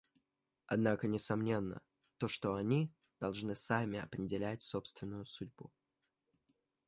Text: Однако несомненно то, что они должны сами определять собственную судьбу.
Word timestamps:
Однако 0.65 1.05
несомненно 1.07 1.79
то, 2.17 2.27
что 2.27 2.55
они 2.55 2.91
должны 3.19 3.55
сами 3.55 3.99
определять 3.99 4.63
собственную 4.63 5.25
судьбу. 5.27 5.71